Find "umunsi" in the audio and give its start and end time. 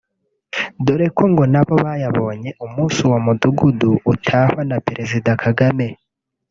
2.65-2.97